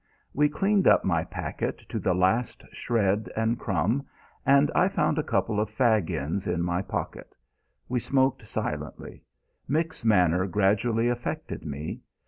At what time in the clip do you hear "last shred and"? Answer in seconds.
2.15-3.59